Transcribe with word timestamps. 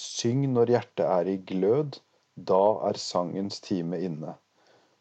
Syng 0.00 0.46
når 0.54 0.70
hjertet 0.72 1.04
er 1.04 1.28
i 1.28 1.36
glød, 1.50 1.98
da 2.50 2.60
er 2.88 2.96
sangens 2.96 3.60
time 3.60 3.98
inne. 4.00 4.36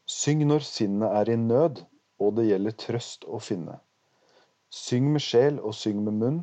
Syng 0.09 0.41
når 0.47 0.65
sinnet 0.65 1.13
er 1.21 1.29
i 1.31 1.37
nød, 1.39 1.83
og 2.19 2.35
det 2.35 2.49
gjelder 2.49 2.75
trøst 2.83 3.23
å 3.23 3.39
finne. 3.39 3.77
Syng 4.70 5.07
med 5.13 5.23
sjel 5.23 5.59
og 5.63 5.75
syng 5.77 6.01
med 6.04 6.17
munn, 6.20 6.39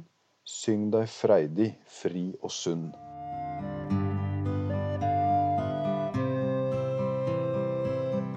syng 0.49 0.89
deg 0.95 1.11
freidig, 1.13 1.69
fri 1.99 2.31
og 2.41 2.55
sunn. 2.55 2.89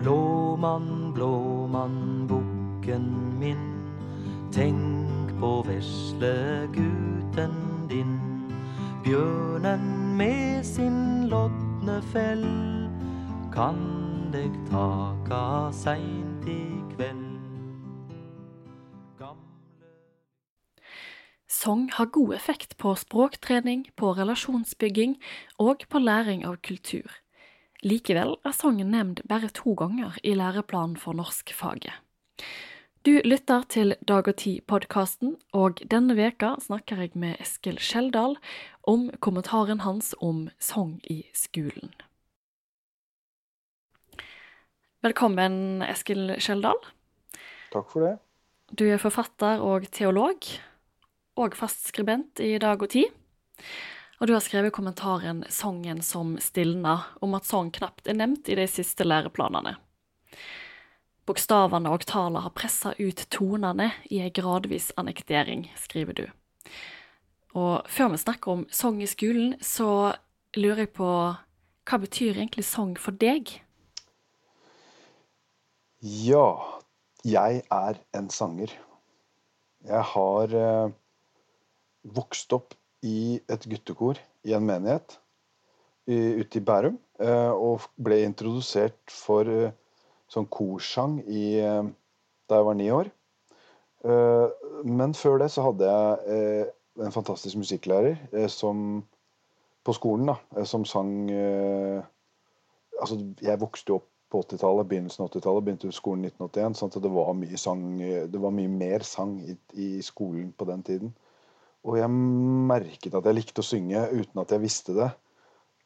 Blåmann, 0.02 1.14
blåmann, 1.16 2.28
bukken 2.28 3.08
min, 3.40 3.64
tenk 4.52 5.32
på 5.40 5.54
vesle 5.70 6.36
gutten 6.76 7.56
din. 7.94 8.18
Bjørnen 9.06 10.09
med 10.20 10.66
sin 10.68 11.30
lodne 11.32 12.00
fell 12.12 12.48
kan 13.54 13.78
deg 14.34 14.52
taka 14.68 15.70
seint 15.72 16.48
i 16.50 16.64
kveld. 16.92 17.38
Gamle 19.20 19.88
Sang 21.48 21.88
har 21.96 22.12
god 22.12 22.36
effekt 22.36 22.76
på 22.82 22.94
språktrening, 23.00 23.86
på 23.96 24.12
relasjonsbygging 24.18 25.16
og 25.58 25.88
på 25.88 26.04
læring 26.04 26.44
av 26.48 26.60
kultur. 26.68 27.08
Likevel 27.80 28.36
er 28.44 28.58
sangen 28.58 28.92
nevnt 28.92 29.24
bare 29.30 29.48
to 29.56 29.78
ganger 29.80 30.20
i 30.24 30.36
læreplanen 30.36 31.00
for 31.00 31.16
norskfaget. 31.16 31.96
Du 33.08 33.14
lytter 33.24 33.62
til 33.72 33.94
Dag 34.04 34.28
og 34.28 34.36
Tid-podkasten, 34.42 35.38
og 35.56 35.78
denne 35.88 36.18
veka 36.18 36.50
snakker 36.60 37.00
jeg 37.00 37.14
med 37.16 37.40
Eskil 37.40 37.78
Skjeldal 37.80 38.36
om 38.92 39.06
kommentaren 39.24 39.86
hans 39.86 40.10
om 40.20 40.50
sang 40.60 40.98
i 41.08 41.22
skolen. 41.32 41.94
Velkommen, 45.00 45.80
Eskil 45.88 46.36
Skjeldal. 46.44 46.84
Takk 47.72 47.88
for 47.88 48.04
det. 48.04 48.14
Du 48.76 48.84
er 48.92 49.00
forfatter 49.00 49.64
og 49.64 49.88
teolog, 49.96 50.52
og 51.40 51.56
fastskribent 51.56 52.44
i 52.44 52.58
Dag 52.60 52.84
og 52.84 52.92
Tid. 52.98 53.08
Og 54.20 54.28
du 54.28 54.36
har 54.36 54.44
skrevet 54.44 54.76
kommentaren 54.76 55.46
'Sangen 55.48 56.04
som 56.04 56.36
stilner', 56.36 57.16
om 57.22 57.34
at 57.34 57.46
sang 57.46 57.72
knapt 57.72 58.12
er 58.12 58.20
nevnt 58.20 58.50
i 58.50 58.60
de 58.60 58.68
siste 58.68 59.08
læreplanene. 59.08 59.78
Bokstavene 61.30 61.92
og 61.94 62.08
tallene 62.10 62.42
har 62.42 62.54
pressa 62.58 62.96
ut 62.98 63.20
tonene 63.30 63.92
i 64.10 64.18
ei 64.26 64.32
gradvis 64.34 64.88
annektering, 64.98 65.68
skriver 65.78 66.16
du. 66.18 66.24
Og 67.54 67.86
før 67.86 68.16
vi 68.16 68.22
snakker 68.24 68.54
om 68.56 68.64
sang 68.74 68.98
i 69.04 69.10
skolen, 69.10 69.54
så 69.62 70.16
lurer 70.58 70.88
jeg 70.88 70.94
på 70.98 71.10
hva 71.90 72.00
betyr 72.02 72.40
egentlig 72.40 72.66
sang 72.66 72.96
for 72.98 73.14
deg? 73.14 73.52
Ja, 76.02 76.80
jeg 77.22 77.62
er 77.70 78.00
en 78.18 78.30
sanger. 78.34 78.74
Jeg 79.86 80.06
har 80.14 80.56
eh, 80.56 80.92
vokst 82.18 82.54
opp 82.58 82.74
i 83.06 83.38
et 83.46 83.70
guttekor 83.70 84.18
i 84.50 84.56
en 84.58 84.66
menighet 84.66 85.20
i, 86.10 86.42
ute 86.42 86.58
i 86.58 86.64
Bærum. 86.64 86.98
Eh, 87.22 87.52
og 87.54 87.86
ble 88.02 88.22
introdusert 88.26 89.14
for 89.14 89.50
eh, 89.50 89.76
sånn 90.30 90.50
korsang 90.52 91.20
i, 91.26 91.60
eh, 91.60 91.86
da 92.50 92.60
jeg 92.60 92.68
var 92.68 92.78
ni 92.78 92.90
år. 92.94 93.10
Eh, 94.06 94.68
men 94.86 95.16
før 95.18 95.40
det 95.42 95.50
så 95.54 95.66
hadde 95.68 95.90
jeg 95.90 96.36
eh, 96.36 96.70
en 97.06 97.16
fantastisk 97.16 97.60
musikklærer 97.60 98.48
som 98.52 99.02
på 99.88 99.96
skolen, 99.96 100.34
da, 100.34 100.66
som 100.68 100.86
sang 100.88 101.30
Altså, 103.00 103.16
jeg 103.40 103.56
vokste 103.62 103.94
jo 103.94 103.96
opp 104.02 104.08
på 104.28 104.42
80-tallet, 104.44 104.88
begynnelsen 104.90 105.24
av 105.24 105.30
80-tallet, 105.30 105.64
begynte 105.64 105.92
skolen 105.96 106.26
1981, 106.28 106.74
sånn 106.76 106.92
at 106.92 107.06
det 107.06 107.12
var 107.14 107.30
mye 107.38 107.60
sang, 107.62 107.86
det 108.28 108.42
var 108.44 108.52
mye 108.52 108.72
mer 108.74 109.06
sang 109.08 109.38
i, 109.40 109.56
i 109.80 109.88
skolen 110.04 110.50
på 110.52 110.68
den 110.68 110.84
tiden. 110.84 111.14
Og 111.88 111.96
jeg 111.96 112.12
merket 112.12 113.16
at 113.16 113.30
jeg 113.30 113.38
likte 113.38 113.64
å 113.64 113.70
synge 113.70 114.04
uten 114.12 114.44
at 114.44 114.52
jeg 114.52 114.66
visste 114.66 114.98
det. 114.98 115.08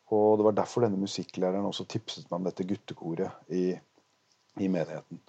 Og 0.10 0.40
det 0.40 0.48
var 0.50 0.58
derfor 0.58 0.88
denne 0.88 1.00
musikklæreren 1.00 1.70
også 1.70 1.86
tipset 1.90 2.26
meg 2.32 2.40
om 2.40 2.50
dette 2.50 2.66
guttekoret 2.68 3.54
i, 3.54 3.78
i 4.60 4.68
menigheten. 4.68 5.20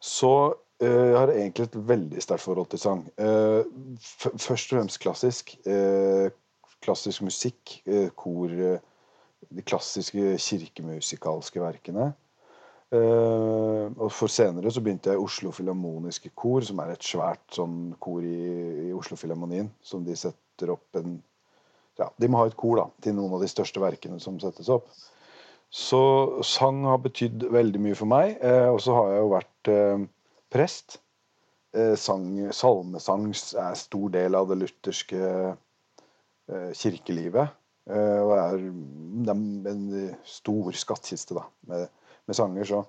Så 0.00 0.54
øh, 0.80 1.10
jeg 1.10 1.18
har 1.18 1.32
egentlig 1.32 1.64
et 1.64 1.88
veldig 1.88 2.22
sterkt 2.22 2.42
forhold 2.42 2.66
til 2.70 2.78
sang. 2.78 3.04
Uh, 3.18 3.64
først 4.18 4.72
og 4.72 4.78
fremst 4.78 5.00
klassisk. 5.00 5.56
Uh, 5.66 6.30
klassisk 6.84 7.22
musikk, 7.24 7.78
kor 8.16 8.50
De 9.54 9.62
klassiske 9.64 10.36
kirkemusikalske 10.38 11.60
verkene. 11.60 12.12
og 12.92 14.12
For 14.12 14.26
senere 14.26 14.70
så 14.70 14.80
begynte 14.80 15.10
jeg 15.10 15.18
i 15.18 15.24
Oslo 15.24 15.50
Filharmoniske 15.50 16.30
Kor, 16.36 16.60
som 16.60 16.78
er 16.78 16.92
et 16.92 17.04
svært 17.04 17.56
sånn 17.56 17.94
kor 18.00 18.20
i, 18.20 18.88
i 18.88 18.92
Oslo 18.92 19.16
Filharmonien. 19.16 19.70
Som 19.82 20.04
de 20.04 20.16
setter 20.16 20.72
opp 20.72 20.96
en 21.00 21.22
ja, 21.98 22.10
De 22.20 22.28
må 22.28 22.40
ha 22.40 22.50
et 22.50 22.56
kor 22.58 22.78
da, 22.80 22.86
til 23.02 23.16
noen 23.16 23.36
av 23.36 23.44
de 23.44 23.50
største 23.50 23.82
verkene 23.82 24.20
som 24.22 24.38
settes 24.42 24.68
opp. 24.72 24.90
Så 25.74 26.00
sang 26.46 26.84
har 26.86 27.00
betydd 27.02 27.48
veldig 27.50 27.80
mye 27.82 27.96
for 27.98 28.10
meg. 28.10 28.36
Eh, 28.38 28.68
og 28.70 28.78
så 28.82 28.94
har 28.94 29.10
jeg 29.10 29.24
jo 29.24 29.32
vært 29.32 29.70
eh, 29.72 30.04
prest. 30.54 31.00
Eh, 31.74 31.96
sang, 31.98 32.28
salmesang 32.54 33.32
er 33.34 33.74
stor 33.78 34.12
del 34.14 34.38
av 34.38 34.52
det 34.52 34.60
lutherske 34.60 35.22
eh, 35.26 36.70
kirkelivet. 36.78 37.56
Eh, 37.90 38.20
og 38.22 38.36
er, 38.36 38.62
det 39.26 39.34
er 39.34 39.72
en 39.72 40.14
stor 40.28 40.78
skattkiste 40.78 41.40
da, 41.40 41.48
med, 41.66 41.90
med 42.30 42.38
sanger. 42.38 42.70
Så, 42.70 42.84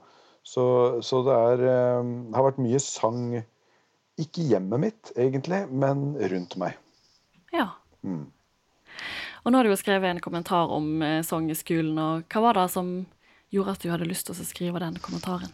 så, 0.46 0.68
så 1.02 1.24
det 1.26 1.42
er, 1.50 1.66
eh, 1.72 2.14
har 2.38 2.48
vært 2.52 2.62
mye 2.62 2.84
sang, 2.84 3.34
ikke 4.22 4.46
i 4.46 4.52
hjemmet 4.54 4.84
mitt 4.86 5.16
egentlig, 5.18 5.66
men 5.74 6.12
rundt 6.22 6.54
meg. 6.62 6.78
Ja. 7.50 7.72
Mm. 8.06 8.28
Og 9.46 9.54
nå 9.54 9.60
har 9.60 9.68
du 9.68 9.70
jo 9.70 9.78
skrevet 9.78 10.10
en 10.10 10.24
kommentar 10.24 10.72
om 10.74 11.04
eh, 11.06 11.22
skolen, 11.22 12.00
og 12.02 12.34
hva 12.34 12.42
var 12.48 12.58
det 12.58 12.66
som 12.74 12.96
gjorde 13.54 13.76
at 13.76 13.84
du 13.84 13.92
hadde 13.94 14.10
lyst 14.10 14.26
til 14.26 14.34
å 14.34 14.46
skrive 14.48 14.82
den 14.82 14.98
kommentaren? 14.98 15.54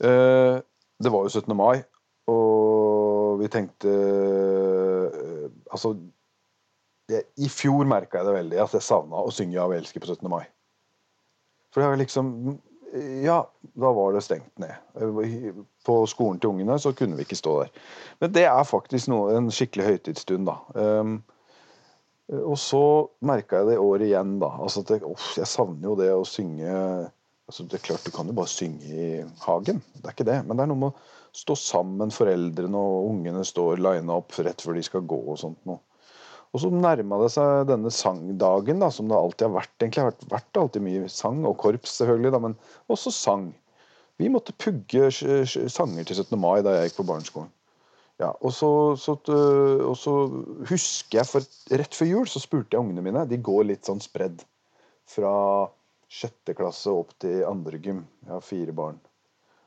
Eh, 0.00 0.56
det 0.96 1.12
var 1.12 1.26
jo 1.26 1.32
17. 1.32 1.52
mai, 1.56 1.84
og 2.32 3.42
vi 3.42 3.52
tenkte 3.52 3.92
eh, 3.92 5.48
Altså, 5.66 5.92
det, 7.10 7.26
i 7.36 7.50
fjor 7.52 7.84
merka 7.84 8.22
jeg 8.22 8.30
det 8.30 8.36
veldig, 8.38 8.58
at 8.62 8.74
jeg 8.78 8.86
savna 8.86 9.20
å 9.20 9.32
synge 9.34 9.58
'Ja, 9.58 9.66
vi 9.68 9.76
elsker' 9.76 10.00
på 10.00 10.08
17. 10.08 10.30
mai. 10.30 10.46
For 11.70 11.82
det 11.82 11.90
var 11.90 12.00
liksom 12.00 12.58
Ja, 13.22 13.42
da 13.76 13.92
var 13.92 14.14
det 14.14 14.22
stengt 14.24 14.58
ned. 14.58 14.72
På 15.84 16.06
skolen 16.06 16.40
til 16.40 16.54
ungene 16.54 16.78
så 16.80 16.94
kunne 16.96 17.16
vi 17.16 17.26
ikke 17.26 17.36
stå 17.36 17.58
der. 17.62 17.72
Men 18.20 18.32
det 18.32 18.44
er 18.48 18.62
faktisk 18.64 19.10
noe, 19.12 19.34
en 19.36 19.50
skikkelig 19.50 19.84
høytidsstund, 19.84 20.46
da. 20.46 20.54
Um, 20.72 21.18
og 22.32 22.56
så 22.58 22.82
merka 23.26 23.60
jeg 23.60 23.68
det 23.70 23.76
i 23.76 23.82
år 23.82 24.04
igjen, 24.08 24.38
da. 24.42 24.50
Altså 24.62 24.82
at 24.82 24.90
jeg, 24.96 25.04
oh, 25.06 25.26
jeg 25.38 25.46
savner 25.50 25.90
jo 25.90 25.98
det 25.98 26.10
å 26.14 26.24
synge 26.26 26.72
altså 27.46 27.62
Det 27.70 27.76
er 27.78 27.84
klart 27.86 28.02
du 28.02 28.10
kan 28.10 28.26
jo 28.26 28.34
bare 28.34 28.50
synge 28.50 28.88
i 28.90 29.10
hagen, 29.44 29.76
det 29.94 30.08
er 30.08 30.14
ikke 30.16 30.26
det. 30.26 30.40
Men 30.42 30.58
det 30.58 30.64
er 30.64 30.70
noe 30.72 30.80
med 30.80 30.96
å 30.96 31.36
stå 31.36 31.54
sammen, 31.60 32.10
foreldrene 32.10 32.80
og 32.80 33.10
ungene 33.12 33.44
står 33.46 33.78
lina 33.78 34.16
opp 34.18 34.34
rett 34.42 34.64
før 34.64 34.74
de 34.74 34.82
skal 34.82 35.04
gå 35.06 35.18
og 35.20 35.38
sånt 35.38 35.60
noe. 35.68 35.78
Og 36.50 36.62
så 36.62 36.70
nærma 36.72 37.20
det 37.20 37.28
seg 37.36 37.68
denne 37.68 37.92
sangdagen, 37.92 38.82
da, 38.82 38.88
som 38.90 39.06
det 39.10 39.18
alltid 39.18 39.46
har 39.46 39.54
vært. 39.60 39.74
egentlig 39.78 40.02
har 40.02 40.10
vært, 40.10 40.26
vært 40.32 40.60
alltid 40.62 40.84
mye 40.86 41.10
sang, 41.12 41.42
og 41.46 41.58
korps 41.62 41.98
selvfølgelig, 42.00 42.32
da, 42.34 42.42
men 42.48 42.58
også 42.90 43.14
sang. 43.14 43.46
Vi 44.18 44.30
måtte 44.32 44.56
pugge 44.56 45.10
sanger 45.12 46.08
til 46.08 46.16
17. 46.24 46.34
mai 46.40 46.64
da 46.64 46.78
jeg 46.78 46.90
gikk 46.90 47.02
på 47.02 47.08
barneskolen. 47.12 47.52
Ja, 48.16 48.30
og 48.40 48.52
så, 48.56 48.68
så, 48.96 49.18
og 49.84 49.96
så, 50.00 50.12
husker 50.70 51.18
jeg, 51.18 51.28
for 51.28 51.76
rett 51.76 51.96
før 51.98 52.08
jul 52.08 52.30
så 52.32 52.40
spurte 52.40 52.76
jeg 52.76 52.84
ungene 52.84 53.04
mine. 53.04 53.26
De 53.28 53.36
går 53.36 53.66
litt 53.68 53.88
sånn 53.88 54.00
spredd. 54.00 54.40
Fra 55.06 55.34
sjette 56.08 56.54
klasse 56.56 56.94
opp 56.94 57.12
til 57.20 57.44
andre 57.44 57.80
gym. 57.82 58.00
Jeg 58.24 58.32
har 58.32 58.46
fire 58.46 58.74
barn. 58.76 58.96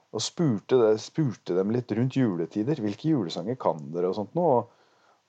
Og 0.09 0.23
spurte, 0.25 0.95
spurte 0.97 1.53
dem 1.53 1.69
litt 1.75 1.91
rundt 1.93 2.17
juletider. 2.17 2.81
Hvilke 2.81 3.11
julesanger 3.11 3.59
kan 3.61 3.83
dere? 3.93 4.09
Og 4.09 4.17
sånt 4.17 4.33
nå? 4.37 4.47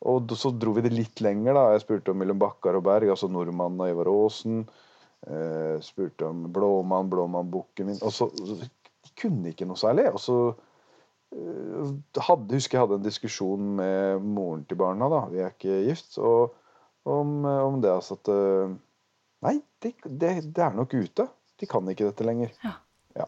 Og 0.09 0.33
så 0.41 0.55
dro 0.57 0.73
vi 0.79 0.87
det 0.87 0.95
litt 0.95 1.21
lenger. 1.21 1.53
da, 1.55 1.73
Jeg 1.73 1.85
spurte 1.85 2.11
om 2.11 2.19
'Mellom 2.19 2.39
bakkar 2.41 2.79
og 2.79 2.85
berg', 2.85 3.11
altså 3.11 3.29
'Nordmannen' 3.29 3.83
og 3.85 3.91
Ivar 3.91 4.09
Aasen. 4.09 4.69
Eh, 5.27 5.77
spurte 5.85 6.27
om 6.27 6.47
'Blåmann', 6.49 7.11
'Blåmann, 7.11 7.51
bukken 7.51 7.87
min'. 7.87 8.03
Og 8.03 8.13
så, 8.13 8.31
De 9.05 9.11
kunne 9.21 9.49
ikke 9.53 9.67
noe 9.67 9.77
særlig. 9.77 10.09
Og 10.13 10.21
så 10.21 10.55
hadde, 11.31 12.57
husker 12.57 12.77
jeg 12.77 12.85
hadde 12.85 12.99
en 12.99 13.07
diskusjon 13.07 13.75
med 13.79 14.25
moren 14.25 14.65
til 14.69 14.79
barna, 14.81 15.09
da, 15.13 15.21
vi 15.31 15.43
er 15.45 15.53
ikke 15.55 15.83
gift, 15.87 16.19
og 16.19 16.57
om, 17.09 17.45
om 17.47 17.79
det 17.81 17.93
altså 17.95 18.19
at 18.19 18.31
Nei, 19.41 19.55
det, 19.81 19.95
det, 20.05 20.33
det, 20.53 20.61
er 20.61 20.75
nok 20.77 20.93
ute. 20.93 21.25
De 21.61 21.69
kan 21.69 21.87
ikke 21.89 22.11
dette 22.11 22.27
lenger. 22.29 22.53
Ja. 22.61 22.75
Ja. 23.17 23.27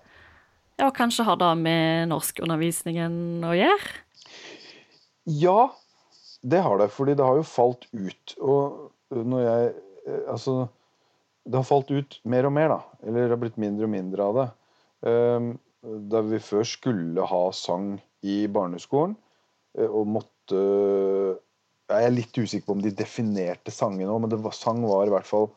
ja, 0.76 0.88
og 0.90 0.96
kanskje 0.96 1.25
har 1.25 1.38
det 1.40 1.50
med 1.62 2.10
norskundervisningen 2.10 3.14
å 3.49 3.54
gjøre? 3.56 3.94
Ja, 5.25 5.70
det 6.43 6.60
har 6.66 6.78
det. 6.82 6.90
Fordi 6.93 7.16
det 7.19 7.26
har 7.26 7.40
jo 7.40 7.48
falt 7.48 7.88
ut. 7.93 8.37
Og 8.40 9.16
når 9.16 9.44
jeg 9.46 9.72
eh, 9.72 10.22
Altså, 10.28 10.66
det 11.44 11.58
har 11.58 11.66
falt 11.66 11.90
ut 11.90 12.19
mer 12.28 12.48
og 12.48 12.56
mer, 12.56 12.76
da. 12.76 12.98
Eller 13.06 13.26
det 13.26 13.37
har 13.37 13.43
blitt 13.43 13.60
mindre 13.60 13.88
og 13.88 13.93
mindre 13.93 14.28
av 14.28 14.38
det. 14.38 14.48
Um, 15.02 15.52
da 15.82 16.23
vi 16.26 16.38
før 16.43 16.67
skulle 16.69 17.26
ha 17.26 17.43
sang 17.56 17.96
i 18.23 18.44
barneskolen, 18.46 19.17
eh, 19.79 19.88
og 19.88 20.06
måtte 20.19 20.61
Jeg 21.93 22.06
er 22.06 22.14
litt 22.14 22.38
usikker 22.38 22.64
på 22.67 22.75
om 22.76 22.81
de 22.81 22.90
definerte 22.96 23.73
sangen 23.75 24.08
òg, 24.08 24.23
men 24.23 24.32
var, 24.43 24.55
sang 24.56 24.81
var 24.87 25.06
i 25.06 25.12
hvert 25.12 25.29
fall 25.29 25.50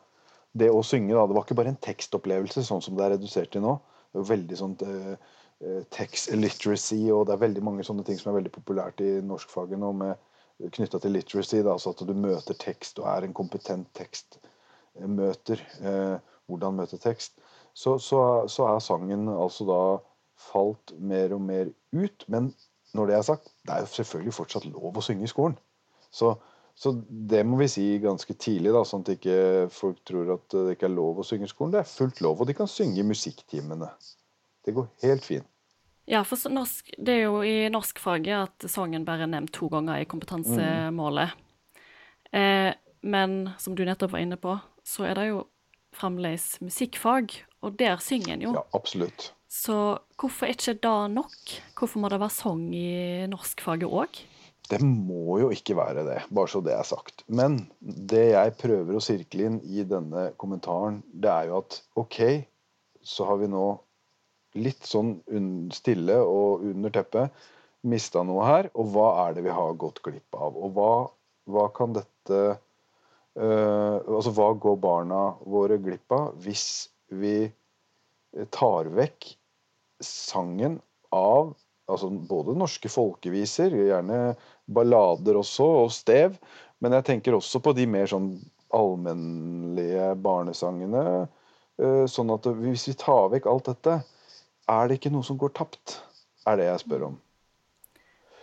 det 0.52 0.68
å 0.68 0.82
synge. 0.84 1.14
da, 1.14 1.24
Det 1.26 1.36
var 1.36 1.46
ikke 1.46 1.56
bare 1.56 1.72
en 1.72 1.84
tekstopplevelse, 1.86 2.64
sånn 2.66 2.82
som 2.84 2.96
det 2.96 3.04
er 3.06 3.14
redusert 3.14 3.52
til 3.54 3.64
nå. 3.64 3.76
Det 4.12 4.20
er 4.20 4.28
veldig 4.28 4.58
sånt 4.58 4.82
uh, 4.84 5.14
text 5.94 6.28
literacy, 6.34 7.06
og 7.14 7.26
det 7.26 7.36
er 7.36 7.44
veldig 7.44 7.62
mange 7.64 7.86
sånne 7.88 8.04
ting 8.04 8.20
som 8.20 8.32
er 8.32 8.40
veldig 8.40 8.52
populært 8.52 9.00
i 9.00 9.14
norskfaget 9.24 9.80
nå, 9.80 9.92
knytta 10.76 11.00
til 11.00 11.16
literacy. 11.16 11.62
Da, 11.62 11.76
altså 11.76 11.94
at 11.94 12.04
du 12.04 12.12
møter 12.12 12.58
tekst 12.60 13.00
og 13.00 13.08
er 13.14 13.24
en 13.24 13.36
kompetent 13.36 13.88
tekstmøter. 13.96 15.64
Eh, 15.80 16.34
hvordan 16.46 16.76
møte 16.78 16.98
tekst. 17.02 17.38
Så, 17.76 17.96
så, 17.98 18.20
så, 18.48 18.68
er 18.70 18.84
sangen 18.84 19.28
altså 19.28 19.66
da 19.68 19.80
falt 20.40 20.92
mer 20.98 21.34
og 21.36 21.42
mer 21.44 21.70
ut. 21.96 22.26
Men 22.32 22.50
når 22.96 23.10
det 23.10 23.16
er 23.16 23.24
sagt, 23.30 23.50
det 23.66 23.74
er 23.74 23.84
jo 23.84 23.94
selvfølgelig 23.94 24.36
fortsatt 24.36 24.68
lov 24.68 24.96
å 24.96 25.04
synge 25.04 25.26
i 25.26 25.32
skolen. 25.32 25.56
Så, 26.12 26.34
så 26.76 26.92
det 27.08 27.42
må 27.46 27.58
vi 27.60 27.68
si 27.70 27.86
ganske 28.02 28.36
tidlig, 28.40 28.72
da, 28.76 28.84
sånn 28.86 29.04
at 29.04 29.16
ikke 29.16 29.40
folk 29.74 30.00
tror 30.08 30.36
at 30.36 30.54
det 30.54 30.76
ikke 30.76 30.88
er 30.88 30.96
lov 30.96 31.20
å 31.20 31.26
synge 31.26 31.48
i 31.48 31.52
skolen. 31.52 31.74
Det 31.74 31.82
er 31.82 31.90
fullt 31.90 32.22
lov, 32.24 32.40
og 32.40 32.48
de 32.48 32.56
kan 32.56 32.70
synge 32.70 33.02
i 33.02 33.06
musikktimene. 33.06 33.90
Det 34.66 34.74
går 34.76 34.88
helt 35.04 35.26
fint. 35.26 35.50
Ja, 36.06 36.20
for 36.22 36.38
norsk, 36.54 36.92
det 37.02 37.16
er 37.16 37.24
jo 37.24 37.40
i 37.42 37.66
norskfaget 37.72 38.36
at 38.38 38.66
sangen 38.70 39.04
bare 39.06 39.26
er 39.26 39.30
nevnt 39.32 39.50
to 39.56 39.66
ganger 39.72 39.98
i 39.98 40.06
kompetansemålet. 40.06 41.34
Mm. 41.34 42.38
Eh, 42.38 42.72
men 43.06 43.50
som 43.58 43.74
du 43.74 43.82
nettopp 43.86 44.12
var 44.14 44.22
inne 44.22 44.38
på, 44.38 44.54
så 44.86 45.08
er 45.08 45.18
det 45.18 45.26
jo 45.32 45.40
fremdeles 45.96 46.60
musikkfag, 46.62 47.34
og 47.64 47.78
der 47.80 47.98
synger 48.02 48.36
en 48.36 48.44
jo. 48.44 48.54
Ja, 48.54 48.62
absolutt. 48.76 49.32
Så 49.48 49.74
hvorfor 50.18 50.48
er 50.48 50.56
ikke 50.56 50.78
det 50.82 50.96
nok? 51.14 51.52
Hvorfor 51.78 52.02
må 52.02 52.10
det 52.10 52.18
være 52.22 52.34
sang 52.34 52.64
i 52.74 53.26
norskfaget 53.30 53.86
òg? 53.86 54.20
Det 54.66 54.80
må 54.82 55.38
jo 55.38 55.52
ikke 55.54 55.76
være 55.78 56.02
det, 56.08 56.18
bare 56.34 56.50
så 56.50 56.60
det 56.64 56.72
er 56.74 56.86
sagt. 56.86 57.22
Men 57.30 57.60
det 57.78 58.32
jeg 58.32 58.56
prøver 58.58 58.98
å 58.98 59.02
sirkle 59.04 59.46
inn 59.46 59.58
i 59.62 59.84
denne 59.86 60.32
kommentaren, 60.40 61.04
det 61.14 61.30
er 61.30 61.50
jo 61.52 61.60
at 61.60 61.78
OK, 62.02 62.18
så 63.06 63.28
har 63.28 63.38
vi 63.38 63.50
nå 63.52 63.66
litt 64.58 64.88
sånn 64.88 65.20
stille 65.74 66.16
og 66.24 66.64
under 66.66 66.94
teppet 66.94 67.46
mista 67.86 68.24
noe 68.26 68.46
her. 68.48 68.70
Og 68.74 68.90
hva 68.94 69.08
er 69.26 69.36
det 69.36 69.46
vi 69.46 69.54
har 69.54 69.78
gått 69.78 70.02
glipp 70.02 70.34
av? 70.34 70.56
Og 70.56 70.74
hva, 70.74 70.92
hva 71.46 71.68
kan 71.76 71.94
dette 71.96 72.40
uh, 72.56 73.96
Altså 74.16 74.32
hva 74.34 74.50
går 74.58 74.78
barna 74.80 75.20
våre 75.44 75.76
glipp 75.82 76.12
av 76.16 76.34
hvis 76.42 76.88
vi 77.12 77.44
tar 78.54 78.90
vekk 78.96 79.30
sangen 80.04 80.80
av 81.14 81.54
altså 81.86 82.10
både 82.10 82.56
norske 82.58 82.90
folkeviser, 82.90 83.74
gjerne 83.74 84.34
ballader 84.66 85.38
også, 85.40 85.66
og 85.84 85.92
stev. 85.94 86.36
Men 86.82 86.96
jeg 86.98 87.06
tenker 87.10 87.36
også 87.36 87.62
på 87.64 87.72
de 87.76 87.86
mer 87.88 88.10
sånn 88.10 88.34
allmennlige 88.74 90.10
barnesangene. 90.22 91.04
Eh, 91.78 92.04
sånn 92.10 92.32
at 92.34 92.48
hvis 92.58 92.88
vi 92.90 92.96
tar 92.98 93.30
vekk 93.32 93.48
alt 93.50 93.70
dette, 93.70 94.00
er 94.66 94.88
det 94.88 94.98
ikke 94.98 95.14
noe 95.14 95.26
som 95.26 95.38
går 95.40 95.54
tapt? 95.56 96.00
Er 96.46 96.58
det 96.58 96.68
jeg 96.68 96.82
spør 96.82 97.08
om. 97.10 97.16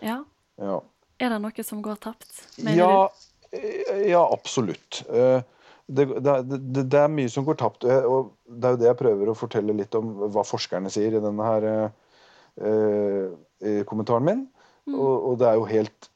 Ja. 0.04 0.18
ja. 0.60 0.80
Er 1.20 1.32
det 1.32 1.40
noe 1.44 1.64
som 1.64 1.80
går 1.84 2.00
tapt? 2.04 2.30
Ja, 2.64 3.08
du? 3.52 3.60
ja, 4.08 4.22
absolutt. 4.24 5.04
Uh, 5.08 5.40
det, 5.86 6.06
det, 6.24 6.82
det, 6.82 6.98
er 6.98 7.12
mye 7.12 7.28
som 7.28 7.44
går 7.44 7.58
tapt. 7.60 7.84
og 7.84 8.32
Det 8.48 8.68
er 8.68 8.76
jo 8.76 8.80
det 8.80 8.88
jeg 8.88 9.00
prøver 9.00 9.30
å 9.30 9.36
fortelle 9.36 9.76
litt 9.76 9.94
om 9.98 10.14
hva 10.32 10.44
forskerne 10.46 10.92
sier 10.92 11.16
i 11.16 11.22
denne 11.22 11.48
her 11.48 11.66
eh, 12.56 13.82
kommentaren 13.88 14.24
min. 14.24 14.46
Mm. 14.88 14.96
Og, 14.96 15.14
og, 15.14 15.38
det 15.40 15.48
er 15.48 15.58
jo 15.58 15.68
helt 15.68 16.10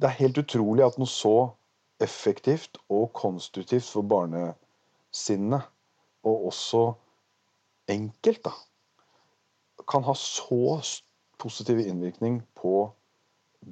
Det 0.00 0.08
er 0.08 0.18
helt 0.18 0.40
utrolig 0.40 0.84
at 0.84 0.98
noe 0.98 1.08
så 1.08 1.52
effektivt 2.02 2.80
og 2.90 3.12
konstruktivt 3.14 3.86
for 3.86 4.02
barnesinnet, 4.02 5.68
og 6.26 6.48
også 6.48 6.82
enkelt, 7.92 8.42
da, 8.42 8.52
kan 9.86 10.02
ha 10.06 10.14
så 10.18 10.80
positiv 11.38 11.78
innvirkning 11.82 12.40
på 12.58 12.88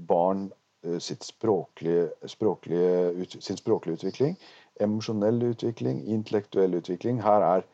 barn 0.07 0.49
eh, 0.85 0.99
sitt 1.03 1.27
språklige, 1.27 2.11
språklige, 2.31 3.27
sin 3.41 3.59
språklige 3.59 3.99
utvikling 3.99 4.39
emosjonell 4.83 5.43
utvikling, 5.53 6.03
intellektuell 6.11 6.79
utvikling. 6.79 7.21
Her 7.25 7.45
er 7.47 7.67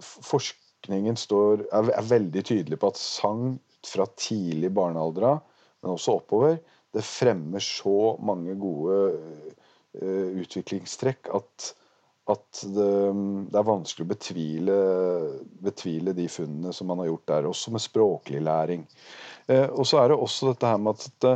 forskningen 0.00 1.18
står, 1.20 1.66
er, 1.72 1.92
er, 1.92 2.08
veldig 2.08 2.44
tydelig 2.48 2.78
på 2.80 2.92
at 2.92 3.00
sang 3.00 3.56
fra 3.86 4.06
tidlig 4.16 4.70
barnealder 4.74 5.40
men 5.82 5.96
også 5.96 6.16
oppover, 6.20 6.58
det 6.92 7.04
fremmer 7.04 7.62
så 7.64 8.14
mange 8.22 8.54
gode 8.60 8.98
uh, 9.98 10.28
utviklingstrekk 10.42 11.30
at, 11.34 11.72
at 12.30 12.60
det, 12.62 12.90
det, 13.48 13.58
er 13.58 13.66
vanskelig 13.66 14.06
å 14.06 14.12
betvile, 14.12 14.76
betvile, 15.64 16.14
de 16.16 16.28
funnene 16.30 16.74
som 16.76 16.92
man 16.92 17.02
har 17.02 17.10
gjort 17.10 17.26
der, 17.32 17.48
også 17.50 17.74
med 17.74 17.82
språklig 17.82 18.44
læring. 18.44 18.86
Uh, 19.50 19.66
og 19.72 19.82
så 19.88 20.02
er 20.02 20.12
det 20.12 20.20
også 20.20 20.52
dette 20.52 20.70
her 20.70 20.78
med 20.84 21.00
at 21.00 21.18
det, 21.24 21.34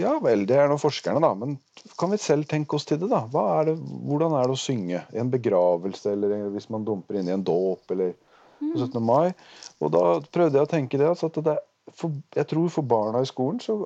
ja 0.00 0.16
vel, 0.22 0.42
det 0.48 0.56
er 0.58 0.70
nå 0.70 0.76
forskerne, 0.80 1.20
da. 1.22 1.30
Men 1.38 1.56
kan 2.00 2.10
vi 2.10 2.18
selv 2.20 2.48
tenke 2.50 2.76
oss 2.76 2.88
til 2.88 2.98
det, 3.02 3.10
da? 3.12 3.22
Er 3.60 3.70
det, 3.70 3.76
hvordan 4.08 4.34
er 4.36 4.50
det 4.50 4.56
å 4.56 4.60
synge 4.60 5.04
i 5.04 5.20
en 5.22 5.30
begravelse, 5.32 6.16
eller 6.16 6.48
hvis 6.54 6.70
man 6.72 6.86
dumper 6.86 7.20
inn 7.20 7.30
i 7.30 7.36
en 7.36 7.46
dåp, 7.46 7.84
eller 7.94 8.16
på 8.60 8.74
17. 8.74 8.96
Mm. 8.96 9.06
mai? 9.06 9.32
Og 9.80 9.92
da 9.94 10.04
prøvde 10.32 10.58
jeg 10.58 10.68
å 10.68 10.72
tenke 10.74 11.00
det. 11.00 11.08
Altså 11.08 11.30
at 11.30 11.40
det 11.46 11.56
for, 11.96 12.12
jeg 12.36 12.46
tror 12.50 12.68
for 12.70 12.86
barna 12.86 13.22
i 13.22 13.28
skolen 13.28 13.58
så 13.62 13.80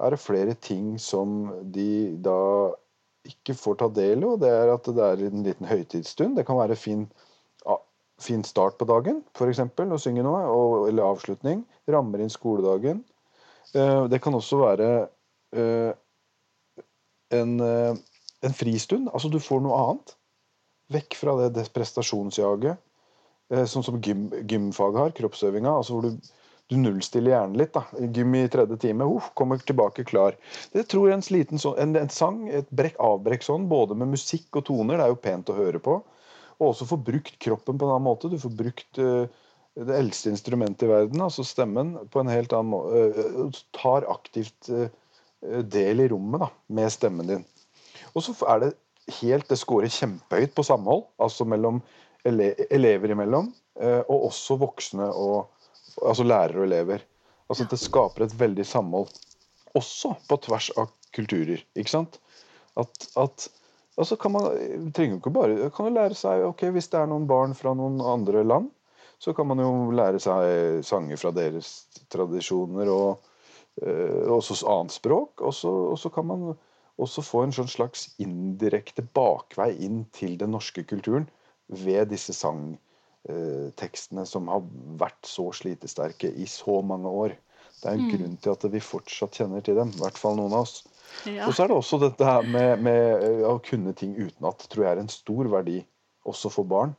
er 0.00 0.14
det 0.14 0.22
flere 0.22 0.54
ting 0.54 0.94
som 1.02 1.50
de 1.74 2.12
da 2.22 2.70
ikke 3.28 3.56
får 3.58 3.80
ta 3.80 3.88
del 3.94 4.22
i. 4.22 4.28
Og 4.28 4.40
det 4.42 4.52
er 4.52 4.72
at 4.74 4.86
det 4.86 5.06
er 5.06 5.26
en 5.28 5.44
liten 5.46 5.68
høytidsstund. 5.68 6.38
Det 6.38 6.46
kan 6.48 6.60
være 6.60 6.78
fin, 6.78 7.06
fin 8.20 8.44
start 8.46 8.78
på 8.80 8.88
dagen, 8.88 9.22
f.eks. 9.36 9.62
å 9.62 10.02
synge 10.02 10.24
noe, 10.26 10.44
og, 10.48 10.88
eller 10.90 11.08
avslutning. 11.10 11.64
Rammer 11.90 12.22
inn 12.22 12.32
skoledagen. 12.32 13.04
Eh, 13.74 14.04
det 14.10 14.20
kan 14.22 14.34
også 14.34 14.60
være 14.64 14.90
eh, 15.56 15.92
en, 17.36 17.60
eh, 17.60 17.94
en 18.42 18.56
fristund. 18.56 19.10
Altså 19.12 19.30
du 19.30 19.38
får 19.42 19.62
noe 19.64 19.78
annet. 19.84 20.16
Vekk 20.90 21.16
fra 21.18 21.36
det, 21.42 21.52
det 21.58 21.70
prestasjonsjaget. 21.74 22.86
Sånn 23.66 23.82
som 23.82 23.96
gym, 23.98 24.28
gymfaget 24.46 25.00
har, 25.00 25.12
kroppsøvinga. 25.14 25.72
altså 25.74 25.96
hvor 25.96 26.04
du, 26.06 26.28
du 26.70 26.76
nullstiller 26.78 27.32
hjernen 27.32 27.56
litt. 27.58 27.72
da, 27.74 27.82
Gym 28.14 28.34
i 28.38 28.44
tredje 28.50 28.76
time, 28.78 29.06
uh, 29.10 29.26
kommer 29.34 29.58
tilbake 29.58 30.04
klar. 30.06 30.36
Det 30.70 30.84
tror 30.90 31.08
jeg 31.08 31.16
en, 31.18 31.24
sliten, 31.26 31.62
en, 31.82 31.96
en 31.98 32.12
sang, 32.14 32.44
et 32.46 32.70
brekk, 32.70 32.94
avbrekk 33.02 33.42
sånn, 33.42 33.66
både 33.70 33.96
med 33.98 34.12
musikk 34.12 34.60
og 34.60 34.68
toner, 34.68 35.00
det 35.00 35.06
er 35.08 35.10
jo 35.10 35.18
pent 35.26 35.50
å 35.50 35.58
høre 35.58 35.82
på. 35.82 35.96
Og 36.60 36.68
også 36.68 36.86
få 36.92 37.00
brukt 37.10 37.40
kroppen 37.42 37.78
på 37.78 37.88
en 37.88 37.96
annen 37.96 38.06
måte. 38.06 38.30
Du 38.30 38.38
får 38.38 38.54
brukt 38.54 39.02
uh, 39.02 39.26
det 39.78 39.96
eldste 39.96 40.32
instrumentet 40.32 40.86
i 40.86 40.90
verden, 40.90 41.22
altså 41.22 41.44
stemmen, 41.46 41.94
på 42.10 42.20
en 42.20 42.30
helt 42.32 42.52
annen 42.56 42.72
måte 42.74 43.62
tar 43.76 44.06
aktivt 44.10 44.70
del 45.40 46.02
i 46.04 46.08
rommet 46.10 46.42
da, 46.42 46.48
med 46.76 46.92
stemmen 46.92 47.30
din. 47.30 47.44
Og 48.12 48.24
så 48.26 48.34
er 48.50 48.64
det 48.64 48.72
helt 49.20 49.48
Det 49.50 49.58
scorer 49.58 49.90
kjempehøyt 49.90 50.52
på 50.54 50.62
samhold, 50.66 51.06
altså 51.18 51.46
mellom 51.48 51.80
ele 52.26 52.52
elever 52.70 53.14
imellom, 53.14 53.48
og 53.80 54.26
også 54.28 54.58
voksne 54.60 55.08
og 55.08 55.48
Altså 56.06 56.24
lærere 56.24 56.60
og 56.62 56.64
elever. 56.64 57.02
Altså 57.50 57.66
Det 57.70 57.78
skaper 57.78 58.24
et 58.24 58.40
veldig 58.40 58.66
samhold, 58.66 59.08
også 59.74 60.14
på 60.28 60.36
tvers 60.46 60.70
av 60.78 60.90
kulturer. 61.14 61.64
ikke 61.74 61.90
sant? 61.90 62.20
At, 62.78 63.08
at 63.18 63.48
altså 63.98 64.16
kan 64.16 64.32
man 64.32 64.92
trenger 64.94 65.18
ikke 65.18 65.32
bare 65.34 65.70
kan 65.74 65.88
jo 65.88 65.94
lære 65.94 66.14
seg 66.14 66.44
ok, 66.46 66.62
Hvis 66.70 66.88
det 66.88 67.00
er 67.00 67.10
noen 67.10 67.26
barn 67.26 67.54
fra 67.54 67.74
noen 67.74 68.00
andre 68.00 68.44
land, 68.44 68.70
så 69.20 69.34
kan 69.36 69.48
man 69.50 69.60
jo 69.60 69.90
lære 69.92 70.20
seg 70.22 70.80
sanger 70.86 71.20
fra 71.20 71.32
deres 71.36 71.70
tradisjoner 72.12 72.88
og 72.88 73.20
eh, 73.84 74.24
også 74.32 74.56
annet 74.64 74.96
språk. 74.96 75.42
Og 75.44 75.52
så, 75.54 75.72
og 75.92 75.98
så, 76.00 76.08
kan 76.14 76.28
man 76.30 76.46
også 77.00 77.24
få 77.24 77.44
en 77.44 77.52
sånn 77.52 77.68
slags 77.68 78.08
indirekte 78.22 79.04
bakvei 79.16 79.74
inn 79.84 80.06
til 80.16 80.38
den 80.40 80.54
norske 80.56 80.86
kulturen 80.88 81.28
ved 81.68 82.08
disse 82.14 82.32
sangtekstene 82.36 84.24
som 84.26 84.48
har 84.50 84.64
vært 85.00 85.28
så 85.28 85.50
slitesterke 85.52 86.32
i 86.32 86.48
så 86.48 86.80
mange 86.80 87.12
år. 87.12 87.36
Det 87.80 87.90
er 87.90 87.96
en 87.98 88.06
mm. 88.06 88.14
grunn 88.14 88.40
til 88.40 88.56
at 88.56 88.66
vi 88.72 88.82
fortsatt 88.84 89.36
kjenner 89.36 89.64
til 89.64 89.76
dem. 89.80 89.92
I 89.96 90.00
hvert 90.00 90.20
fall 90.20 90.40
noen 90.40 90.56
av 90.56 90.64
oss. 90.64 90.80
Ja. 91.28 91.44
Og 91.44 91.52
så 91.52 91.64
er 91.64 91.70
det 91.70 91.76
også 91.76 92.00
dette 92.00 92.24
her 92.24 92.48
med, 92.48 92.80
med 92.88 93.28
eh, 93.28 93.44
å 93.48 93.58
kunne 93.64 93.92
ting 93.96 94.16
utenat. 94.16 94.64
Tror 94.72 94.86
jeg 94.86 94.96
er 94.96 95.04
en 95.04 95.12
stor 95.12 95.52
verdi 95.52 95.82
også 96.28 96.52
for 96.56 96.68
barn. 96.68 96.96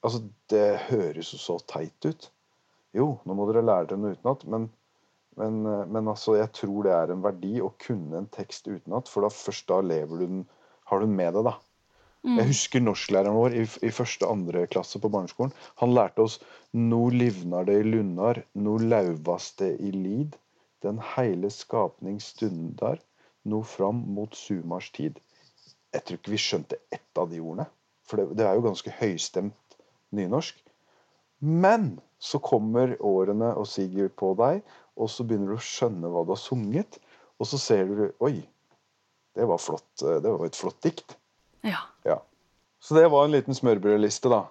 Altså, 0.00 0.22
det 0.52 0.66
høres 0.88 1.32
jo 1.34 1.38
så 1.40 1.58
teit 1.68 2.06
ut. 2.08 2.30
Jo, 2.96 3.08
nå 3.24 3.36
må 3.36 3.46
dere 3.50 3.64
lære 3.64 3.90
dere 3.90 4.02
noe 4.02 4.16
utenat, 4.16 4.46
men, 4.50 4.68
men, 5.38 5.58
men, 5.92 6.08
altså, 6.10 6.34
jeg 6.40 6.50
tror 6.56 6.86
det 6.86 6.94
er 6.96 7.12
en 7.14 7.24
verdi 7.24 7.60
å 7.62 7.72
kunne 7.82 8.18
en 8.18 8.30
tekst 8.34 8.70
utenat, 8.70 9.10
for 9.12 9.26
da 9.26 9.30
først 9.34 9.68
da 9.70 9.80
lever 9.84 10.22
du 10.22 10.26
den 10.26 10.46
har 10.90 11.02
du 11.02 11.06
den 11.06 11.18
med 11.20 11.36
deg, 11.36 11.46
da. 11.46 11.58
Jeg 12.20 12.50
husker 12.50 12.82
norsklæreren 12.84 13.36
vår 13.36 13.54
i, 13.56 13.62
i 13.88 13.90
første 13.96 14.26
andre 14.28 14.66
klasse 14.68 14.98
på 15.00 15.08
barneskolen. 15.12 15.54
Han 15.80 15.94
lærte 15.96 16.26
oss 16.26 16.34
No 16.76 17.06
livnar 17.08 17.64
det 17.64 17.78
i 17.80 17.86
lunnar, 17.86 18.42
no 18.52 18.74
lauvas 18.76 19.54
det 19.56 19.70
i 19.80 19.92
lid. 19.94 20.36
Den 20.84 21.00
heile 21.14 21.48
skapning 21.54 22.18
stundar, 22.20 23.00
no 23.44 23.62
fram 23.64 24.02
mot 24.16 24.36
sumars 24.36 24.90
tid. 24.92 25.16
Jeg 25.94 26.04
tror 26.04 26.20
ikke 26.20 26.34
vi 26.34 26.42
skjønte 26.44 26.80
ett 26.92 27.22
av 27.22 27.32
de 27.32 27.40
ordene. 27.40 27.70
For 28.04 28.20
det, 28.20 28.36
det 28.36 28.46
er 28.46 28.58
jo 28.58 28.66
ganske 28.68 28.92
høystemt 29.00 29.69
nynorsk. 30.16 30.58
Men 31.40 32.00
så 32.20 32.38
kommer 32.38 32.96
årene 33.00 33.54
og 33.56 33.66
siger 33.70 34.08
på 34.12 34.34
deg, 34.36 34.60
og 35.00 35.08
så 35.08 35.24
begynner 35.24 35.54
du 35.54 35.56
å 35.56 35.64
skjønne 35.64 36.10
hva 36.12 36.24
du 36.26 36.34
har 36.34 36.40
sunget. 36.40 36.98
Og 37.40 37.48
så 37.48 37.58
ser 37.60 37.86
du 37.88 38.02
Oi, 38.20 38.42
det 39.38 39.46
var 39.48 39.58
flott. 39.62 39.88
Det 40.00 40.20
var 40.28 40.44
et 40.44 40.58
flott 40.58 40.80
dikt. 40.84 41.16
Ja. 41.64 41.80
Ja. 42.04 42.18
Så 42.80 42.96
det 42.96 43.06
var 43.12 43.24
en 43.24 43.32
liten 43.32 43.56
smørbrødliste, 43.56 44.28
da. 44.32 44.42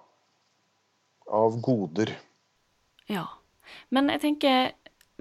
Av 1.30 1.60
goder. 1.62 2.16
Ja. 3.10 3.28
Men 3.94 4.10
jeg 4.10 4.22
tenker, 4.22 4.72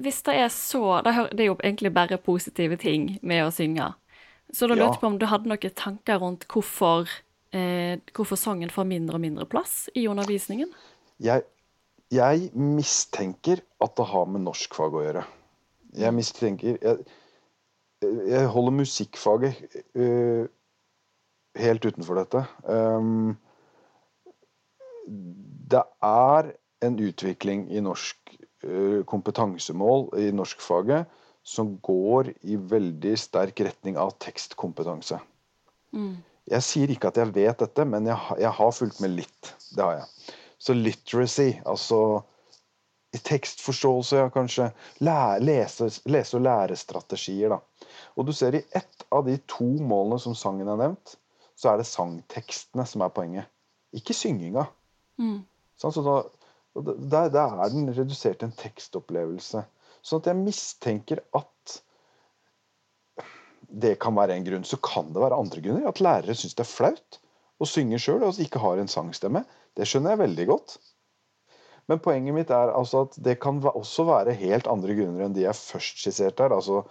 hvis 0.00 0.22
det 0.24 0.34
er 0.40 0.48
så 0.52 1.02
Det 1.04 1.40
er 1.40 1.48
jo 1.50 1.56
egentlig 1.60 1.92
bare 1.92 2.16
positive 2.16 2.76
ting 2.80 3.18
med 3.22 3.44
å 3.44 3.52
synge. 3.52 3.92
Så 4.52 4.66
da 4.68 4.74
Ja. 4.74 4.80
lurte 4.80 4.94
jeg 4.94 5.00
på 5.00 5.06
om 5.06 5.18
du 5.18 5.26
hadde 5.26 5.48
noen 5.48 5.74
tanker 5.74 6.18
rundt 6.20 6.46
hvorfor, 6.48 7.08
eh, 7.54 8.00
hvorfor 8.14 8.38
sangen 8.40 8.70
får 8.72 8.88
mindre 8.88 9.18
og 9.18 9.24
mindre 9.24 9.46
plass 9.50 9.88
i 9.94 10.06
undervisningen? 10.10 10.70
Jeg, 11.22 11.44
jeg 12.14 12.50
mistenker 12.54 13.62
at 13.82 13.96
det 13.98 14.06
har 14.12 14.28
med 14.30 14.46
norskfag 14.46 14.94
å 14.94 15.02
gjøre. 15.04 15.24
Jeg 15.98 16.14
mistenker 16.14 16.78
Jeg, 16.82 16.98
jeg 18.28 18.46
holder 18.52 18.74
musikkfaget 18.76 19.56
uh, 19.98 20.44
helt 21.58 21.86
utenfor 21.88 22.20
dette. 22.20 22.44
Um, 22.62 23.34
det 25.72 25.82
er 26.04 26.52
en 26.84 26.98
utvikling 27.02 27.66
i 27.74 27.82
norsk 27.82 28.36
uh, 28.62 29.02
kompetansemål 29.08 30.12
i 30.20 30.30
norskfaget 30.30 31.10
som 31.48 31.74
går 31.82 32.32
i 32.44 32.60
veldig 32.70 33.16
sterk 33.18 33.64
retning 33.66 33.98
av 33.98 34.14
tekstkompetanse. 34.22 35.18
Jeg 36.48 36.64
sier 36.64 36.90
ikke 36.92 37.10
at 37.10 37.18
jeg 37.20 37.34
vet 37.34 37.60
dette, 37.60 37.84
men 37.84 38.06
jeg, 38.08 38.16
jeg 38.40 38.52
har 38.56 38.72
fulgt 38.72 39.00
med 39.04 39.16
litt. 39.18 39.52
Det 39.76 39.84
har 39.84 39.98
jeg. 40.00 40.34
Så 40.58 40.74
literacy, 40.74 41.50
altså 41.68 42.00
tekstforståelse, 43.24 44.16
ja, 44.16 44.28
kanskje. 44.32 44.70
Lære, 45.04 45.40
lese, 45.44 45.88
lese- 46.08 46.36
og 46.38 46.44
lærestrategier, 46.46 47.54
da. 47.54 47.60
Og 48.16 48.26
du 48.28 48.32
ser 48.36 48.56
i 48.58 48.64
ett 48.76 49.04
av 49.14 49.24
de 49.26 49.36
to 49.48 49.64
målene 49.64 50.18
som 50.22 50.36
sangen 50.36 50.68
er 50.68 50.80
nevnt, 50.80 51.16
så 51.58 51.72
er 51.72 51.80
det 51.80 51.88
sangtekstene 51.90 52.84
som 52.86 53.02
er 53.04 53.12
poenget. 53.14 53.48
Ikke 53.96 54.14
synginga. 54.16 54.66
Sånn, 55.80 55.94
så 55.94 56.04
da- 56.04 56.26
der, 56.76 57.28
der 57.34 57.62
er 57.64 57.72
den 57.72 57.88
redusert 57.96 58.38
til 58.40 58.48
en 58.50 58.58
tekstopplevelse. 58.60 59.64
Sånn 60.02 60.20
at 60.22 60.28
jeg 60.30 60.42
mistenker 60.42 61.22
at 61.34 61.78
det 63.68 63.98
kan 64.00 64.16
være 64.16 64.36
en 64.36 64.46
grunn. 64.46 64.66
Så 64.66 64.78
kan 64.82 65.12
det 65.12 65.22
være 65.22 65.38
andre 65.38 65.62
grunner. 65.64 65.88
At 65.88 66.02
lærere 66.04 66.36
syns 66.36 66.56
det 66.56 66.64
er 66.64 66.70
flaut 66.70 67.18
å 67.58 67.66
synge 67.68 67.98
sjøl 68.02 68.24
og 68.26 68.38
ikke 68.40 68.62
har 68.62 68.80
en 68.80 68.90
sangstemme. 68.90 69.44
Det 69.76 69.86
skjønner 69.88 70.14
jeg 70.14 70.22
veldig 70.24 70.46
godt. 70.48 70.78
Men 71.88 72.00
poenget 72.04 72.36
mitt 72.36 72.50
er 72.52 72.74
altså 72.76 73.06
at 73.06 73.16
det 73.24 73.38
kan 73.40 73.60
også 73.64 74.04
være 74.08 74.36
helt 74.36 74.68
andre 74.68 74.96
grunner 74.96 75.24
enn 75.24 75.36
de 75.36 75.46
jeg 75.46 75.56
først 75.56 76.02
skisserte 76.02 76.44
her. 76.44 76.54
Altså, 76.54 76.82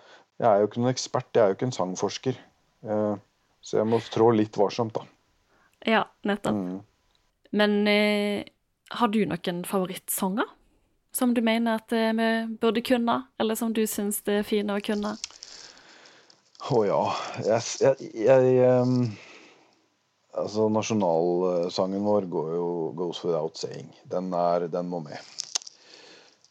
jeg 0.42 0.50
er 0.50 0.62
jo 0.62 0.70
ikke 0.70 0.82
noen 0.82 0.94
ekspert, 0.94 1.30
jeg 1.34 1.44
er 1.44 1.52
jo 1.52 1.58
ikke 1.58 1.70
en 1.70 1.80
sangforsker. 1.80 2.38
Eh, 2.86 3.16
Så 3.68 3.80
jeg 3.82 3.88
må 3.90 3.98
trå 4.00 4.30
litt 4.32 4.56
varsomt, 4.56 4.96
da. 4.96 5.02
Ja, 5.86 6.04
nettopp. 6.24 6.84
Men 7.52 7.74
eh, 7.90 8.46
har 8.96 9.10
du 9.12 9.20
noen 9.26 9.64
favorittsanger? 9.68 10.46
Som 11.12 11.34
du 11.34 11.42
mener 11.42 11.82
at 11.82 11.92
eh, 11.92 12.14
vi 12.14 12.28
burde 12.62 12.84
kunne, 12.86 13.18
eller 13.42 13.58
som 13.60 13.74
du 13.74 13.82
syns 13.90 14.22
det 14.28 14.40
er 14.42 14.48
fine 14.48 14.78
å 14.78 14.84
kunne? 14.84 15.16
Å 16.66 16.84
ja. 16.88 17.02
Jeg, 17.46 17.64
jeg, 17.84 18.12
jeg 18.26 18.70
um, 18.82 19.02
Altså, 20.38 20.68
nasjonalsangen 20.70 22.04
vår 22.06 22.28
går 22.30 22.50
jo 22.54 22.68
'Goes 22.98 23.24
Without 23.26 23.58
Saying'. 23.58 23.90
Den, 24.10 24.30
er, 24.38 24.68
den 24.70 24.90
må 24.90 25.00
med. 25.06 25.18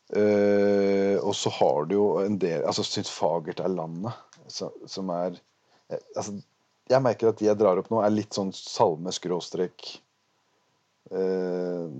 Uh, 0.06 1.18
og 1.22 1.34
så 1.34 1.50
har 1.50 1.86
du 1.90 1.96
jo 1.96 2.06
en 2.22 2.36
del 2.38 2.62
Altså, 2.62 2.84
syns 2.86 3.10
'Fagert 3.10 3.58
er 3.62 3.72
landet', 3.74 4.14
så, 4.46 4.68
som 4.86 5.10
er 5.10 5.34
eh, 5.90 5.98
Altså, 6.14 6.36
jeg 6.86 7.02
merker 7.02 7.32
at 7.32 7.40
de 7.40 7.48
jeg 7.48 7.58
drar 7.58 7.80
opp 7.80 7.90
nå, 7.90 7.98
er 7.98 8.14
litt 8.14 8.36
sånn 8.36 8.52
salme-skråstrek 8.54 9.88
uh, 11.10 11.90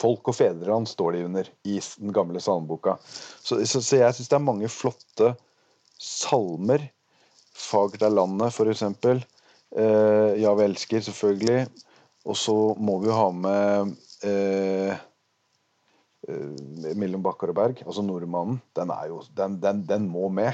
Folk 0.00 0.32
og 0.32 0.38
fedreland 0.38 0.88
står 0.88 1.18
de 1.18 1.26
under 1.28 1.52
i 1.68 1.76
den 1.76 2.16
gamle 2.16 2.40
salmeboka. 2.40 2.96
Så, 3.04 3.60
så, 3.68 3.84
så 3.84 4.00
jeg 4.00 4.16
syns 4.16 4.32
det 4.32 4.38
er 4.40 4.48
mange 4.48 4.72
flotte 4.72 5.34
salmer. 6.00 6.88
'Fagert 7.52 8.02
er 8.02 8.10
landet', 8.10 8.60
eksempel. 8.70 9.24
Eh, 9.76 10.40
'Ja, 10.40 10.54
vi 10.54 10.64
elsker', 10.64 11.00
selvfølgelig. 11.00 11.68
Og 12.24 12.36
så 12.36 12.74
må 12.78 12.98
vi 13.00 13.06
jo 13.06 13.12
ha 13.12 13.30
med 13.30 13.96
eh, 14.24 14.96
eh, 16.28 16.94
'Mellom 16.94 17.22
Bakkar 17.22 17.48
og 17.48 17.54
berg', 17.54 17.84
altså 17.86 18.02
'Nordmannen'. 18.02 18.60
Den, 18.76 18.90
er 18.90 19.06
jo, 19.08 19.22
den, 19.36 19.62
den, 19.62 19.86
den 19.88 20.08
må 20.08 20.28
med. 20.28 20.52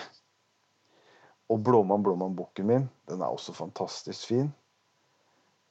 Og 1.48 1.60
'Blåmann, 1.60 2.02
blåmann, 2.02 2.36
bukken 2.36 2.66
min', 2.66 2.90
den 3.08 3.20
er 3.20 3.26
også 3.26 3.52
fantastisk 3.52 4.26
fin. 4.26 4.52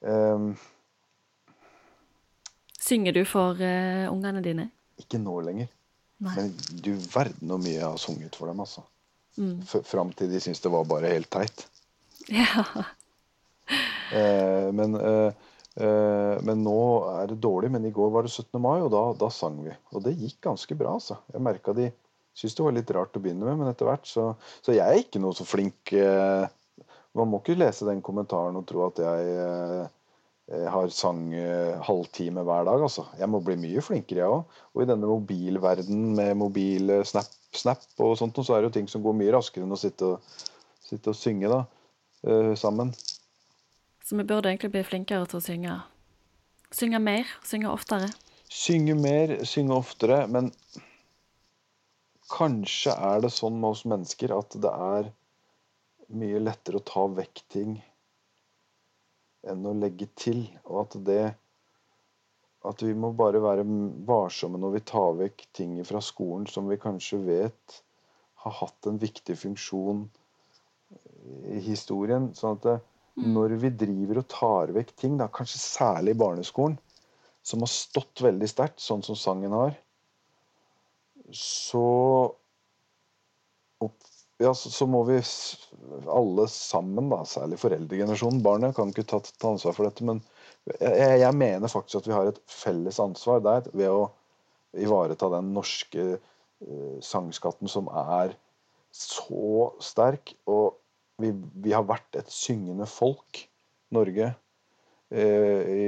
Eh, 0.01 0.55
Synger 2.79 3.11
du 3.11 3.25
for 3.25 3.59
eh, 3.61 4.11
ungene 4.11 4.43
dine? 4.43 4.71
ikke 4.97 5.19
nå 5.21 5.39
lenger. 5.45 5.71
Nei. 6.25 6.33
Men 6.35 6.53
du 6.81 6.93
verden 7.13 7.51
hvor 7.51 7.61
mye 7.61 7.75
jeg 7.75 7.85
har 7.85 7.99
sunget 8.01 8.37
for 8.37 8.49
dem, 8.49 8.61
altså. 8.63 8.83
F- 9.37 9.83
Fram 9.85 10.09
til 10.17 10.31
de 10.31 10.39
syntes 10.41 10.63
det 10.63 10.71
var 10.73 10.87
bare 10.89 11.11
helt 11.13 11.29
teit. 11.33 11.65
Ja. 12.33 12.63
Eh, 14.11 14.67
men, 14.71 14.95
eh, 14.95 15.31
eh, 15.83 16.37
men 16.47 16.61
nå 16.63 16.77
er 17.21 17.27
det 17.33 17.39
dårlig. 17.43 17.69
Men 17.73 17.85
i 17.85 17.91
går 17.95 18.11
var 18.13 18.23
det 18.27 18.31
17. 18.33 18.59
mai, 18.63 18.79
og 18.81 18.91
da, 18.93 19.01
da 19.19 19.29
sang 19.33 19.59
vi. 19.65 19.73
Og 19.93 20.03
det 20.05 20.15
gikk 20.19 20.39
ganske 20.47 20.77
bra, 20.79 20.93
altså. 20.97 21.19
Jeg 21.33 21.43
merka 21.43 21.75
de 21.77 21.89
syntes 22.37 22.55
det 22.57 22.65
var 22.67 22.75
litt 22.77 22.91
rart 22.95 23.17
å 23.17 23.21
begynne 23.23 23.47
med, 23.49 23.57
men 23.59 23.71
etter 23.71 23.89
hvert 23.89 24.05
så 24.07 24.29
Så 24.61 24.75
jeg 24.75 24.85
er 24.85 24.99
ikke 25.01 25.19
noe 25.23 25.33
så 25.33 25.45
flink 25.47 25.91
eh, 25.97 26.45
Man 27.17 27.31
må 27.31 27.39
ikke 27.41 27.55
lese 27.57 27.87
den 27.87 28.01
kommentaren 28.05 28.55
og 28.59 28.65
tro 28.69 28.83
at 28.85 28.99
jeg 29.01 29.87
eh, 30.47 30.55
eh, 30.55 30.67
har 30.71 30.89
sang 30.89 31.33
eh, 31.33 31.77
halvtime 31.83 32.43
hver 32.47 32.67
dag, 32.67 32.81
altså. 32.81 33.07
Jeg 33.19 33.29
må 33.29 33.41
bli 33.43 33.57
mye 33.59 33.83
flinkere, 33.83 34.23
jeg 34.23 34.35
òg. 34.37 34.59
Og 34.73 34.83
i 34.83 34.89
denne 34.89 35.09
mobilverdenen 35.09 36.15
med 36.17 36.37
mobil 36.39 36.93
snap, 37.07 37.29
snap 37.55 37.83
og 38.03 38.17
sånt, 38.19 38.39
så 38.39 38.55
er 38.55 38.63
det 38.63 38.71
jo 38.71 38.77
ting 38.79 38.89
som 38.91 39.03
går 39.05 39.17
mye 39.17 39.35
raskere 39.35 39.67
enn 39.67 39.75
å 39.75 39.79
sitte 39.79 40.13
og, 40.13 40.39
sitte 40.87 41.11
og 41.11 41.19
synge 41.19 41.51
da, 41.51 41.61
eh, 42.27 42.53
sammen. 42.55 42.93
Så 44.07 44.15
vi 44.15 44.23
burde 44.23 44.49
egentlig 44.51 44.71
bli 44.71 44.85
flinkere 44.87 45.27
til 45.27 45.41
å 45.41 45.43
synge. 45.43 45.77
Synge 46.71 46.99
mer, 46.99 47.27
synge 47.47 47.71
oftere. 47.71 48.07
Synge 48.47 48.95
mer, 48.95 49.33
synge 49.47 49.75
oftere, 49.75 50.21
men 50.31 50.51
kanskje 52.31 52.93
er 52.95 53.23
det 53.23 53.31
sånn 53.35 53.59
med 53.59 53.73
oss 53.73 53.83
mennesker 53.87 54.33
at 54.35 54.55
det 54.63 54.71
er 54.71 55.11
mye 56.15 56.39
lettere 56.39 56.79
å 56.79 56.87
ta 56.87 57.05
vekk 57.11 57.43
ting 57.51 57.77
enn 59.51 59.67
å 59.67 59.75
legge 59.77 60.09
til, 60.19 60.45
og 60.65 60.85
at 60.85 60.97
det 61.09 61.25
At 62.67 62.81
vi 62.83 62.91
må 62.97 63.13
bare 63.15 63.39
være 63.39 63.63
varsomme 64.03 64.57
når 64.59 64.71
vi 64.73 64.79
tar 64.89 65.13
vekk 65.15 65.43
ting 65.55 65.75
fra 65.87 66.01
skolen 66.03 66.47
som 66.51 66.67
vi 66.67 66.75
kanskje 66.81 67.19
vet 67.23 67.75
har 68.43 68.55
hatt 68.59 68.89
en 68.89 68.97
viktig 68.99 69.35
funksjon 69.37 70.01
i 71.53 71.61
historien. 71.63 72.31
Sånn 72.35 72.57
at 72.57 72.65
det, 72.65 72.75
når 73.23 73.55
vi 73.61 73.71
driver 73.85 74.19
og 74.21 74.27
tar 74.33 74.73
vekk 74.75 74.91
ting, 74.99 75.15
da, 75.21 75.29
kanskje 75.31 75.61
særlig 75.61 76.15
i 76.15 76.19
barneskolen, 76.19 76.75
som 77.45 77.63
har 77.63 77.71
stått 77.71 78.25
veldig 78.25 78.49
sterkt, 78.51 78.81
sånn 78.83 79.05
som 79.05 79.15
sangen 79.15 79.55
har, 79.55 79.77
så 81.31 81.87
opp, 83.83 83.97
ja, 84.41 84.53
så, 84.53 84.69
så 84.73 84.85
må 84.89 85.03
vi 85.07 85.17
alle 86.13 86.47
sammen, 86.51 87.09
da, 87.09 87.23
særlig 87.25 87.57
foreldregenerasjonen, 87.61 88.43
barnet 88.45 88.75
kan 88.77 88.91
ikke 88.93 89.07
ta, 89.09 89.21
ta 89.25 89.53
ansvar 89.53 89.75
for 89.77 89.89
dette, 89.89 90.05
men 90.05 90.21
jeg, 90.77 91.19
jeg 91.23 91.35
mener 91.37 91.71
faktisk 91.71 92.01
at 92.01 92.09
vi 92.09 92.15
har 92.15 92.29
et 92.29 92.41
felles 92.51 92.99
ansvar 93.01 93.41
der 93.45 93.69
ved 93.73 93.89
å 93.89 94.07
ivareta 94.77 95.29
den 95.31 95.53
norske 95.55 96.17
uh, 96.17 96.97
sangskatten 97.03 97.71
som 97.71 97.87
er 97.91 98.35
så 98.93 99.71
sterk. 99.83 100.35
Og 100.49 100.75
vi, 101.21 101.31
vi 101.63 101.73
har 101.75 101.87
vært 101.87 102.19
et 102.19 102.29
syngende 102.33 102.87
folk, 102.89 103.45
Norge, 103.95 104.33
uh, 105.15 105.63
i, 105.71 105.87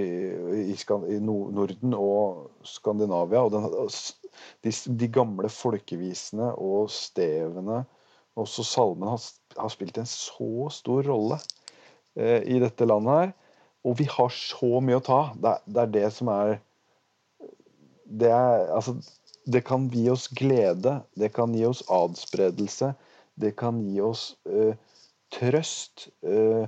i, 0.64 0.76
i 0.76 1.20
Norden 1.22 1.96
og 1.98 2.66
Skandinavia. 2.68 3.44
Og 3.46 3.54
den, 3.54 3.68
de, 4.66 4.76
de 5.04 5.12
gamle 5.20 5.52
folkevisene 5.54 6.54
og 6.56 6.90
stevene, 6.94 7.84
også 8.40 8.66
salmene, 8.68 9.16
har, 9.16 9.24
har 9.58 9.72
spilt 9.74 9.98
en 9.98 10.10
så 10.10 10.70
stor 10.74 11.08
rolle 11.10 11.40
eh, 12.20 12.42
i 12.46 12.60
dette 12.62 12.88
landet 12.88 13.22
her. 13.22 13.32
Og 13.88 13.96
vi 14.02 14.10
har 14.12 14.34
så 14.36 14.82
mye 14.84 15.00
å 15.00 15.06
ta. 15.06 15.22
Det, 15.40 15.56
det 15.66 15.84
er 15.84 15.94
det 15.96 16.10
som 16.16 16.32
er 16.34 16.58
det, 18.10 18.30
er, 18.30 18.66
altså, 18.76 18.96
det 19.46 19.64
kan 19.68 19.88
gi 19.94 20.08
oss 20.12 20.28
glede, 20.36 21.00
det 21.20 21.32
kan 21.36 21.54
gi 21.56 21.66
oss 21.68 21.84
adspredelse, 21.94 22.94
det 23.40 23.54
kan 23.60 23.80
gi 23.86 24.02
oss 24.04 24.34
eh, 24.50 24.76
trøst. 25.34 26.10
Eh, 26.26 26.66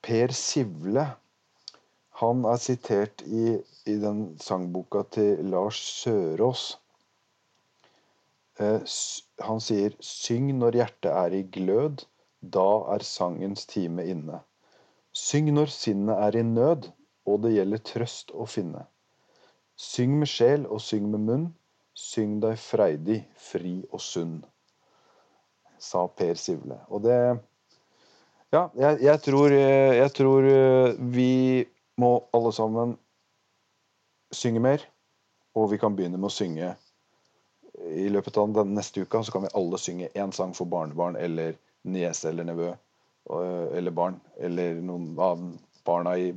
per 0.00 0.32
Sivle, 0.32 1.04
han 2.20 2.44
er 2.48 2.60
sitert 2.60 3.20
i, 3.26 3.58
i 3.88 3.96
den 4.00 4.22
sangboka 4.40 5.02
til 5.12 5.42
Lars 5.52 5.80
Sørås. 6.00 6.79
Eh, 8.60 8.80
han 9.40 9.60
sier 9.64 9.94
'Syng 10.04 10.52
når 10.58 10.76
hjertet 10.80 11.12
er 11.12 11.34
i 11.34 11.42
glød, 11.56 12.04
da 12.56 12.70
er 12.94 13.04
sangens 13.08 13.66
time 13.66 14.04
inne'. 14.04 14.42
Syng 15.16 15.48
når 15.54 15.72
sinnet 15.72 16.18
er 16.26 16.36
i 16.36 16.42
nød, 16.42 16.90
og 17.26 17.42
det 17.42 17.54
gjelder 17.54 17.84
trøst 17.92 18.34
å 18.36 18.46
finne. 18.46 18.84
Syng 19.76 20.18
med 20.20 20.28
sjel 20.28 20.66
og 20.66 20.82
syng 20.84 21.08
med 21.10 21.24
munn, 21.24 21.46
syng 21.96 22.36
deg 22.42 22.58
freidig, 22.60 23.22
fri 23.36 23.80
og 23.90 24.00
sunn. 24.04 24.42
Sa 25.78 26.06
Per 26.06 26.34
Sivle. 26.34 26.82
Og 26.88 27.02
det 27.02 27.40
Ja, 28.52 28.68
jeg, 28.74 28.98
jeg 29.02 29.20
tror, 29.22 29.52
eh, 29.54 29.96
jeg 29.96 30.12
tror 30.12 30.44
eh, 30.44 30.94
vi 30.98 31.64
må 31.96 32.24
alle 32.34 32.50
sammen 32.52 32.96
synge 34.34 34.60
mer. 34.60 34.86
Og 35.54 35.70
vi 35.70 35.78
kan 35.78 35.94
begynne 35.96 36.18
med 36.18 36.26
å 36.26 36.34
synge 36.34 36.74
i 37.90 38.08
løpet 38.08 38.36
av 38.40 38.52
den 38.54 38.74
neste 38.74 39.04
uka. 39.04 39.22
Så 39.24 39.32
kan 39.32 39.46
vi 39.46 39.52
alle 39.54 39.78
synge 39.78 40.08
én 40.14 40.32
sang 40.36 40.54
for 40.56 40.70
barnebarn 40.70 41.16
eller 41.16 41.58
niese 41.82 42.30
eller 42.30 42.46
nevø. 42.48 42.70
Eller 43.76 43.94
barn. 43.94 44.20
Eller 44.38 44.80
noen 44.80 45.12
av 45.18 45.44
barna 45.86 46.16
i 46.18 46.32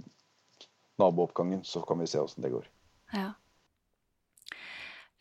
nabooppgangen. 1.01 1.63
Så 1.63 1.81
kan 1.81 1.99
vi 1.99 2.07
se 2.07 2.19
åssen 2.19 2.43
det 2.45 2.53
går. 2.53 2.67
Ja. 3.13 3.31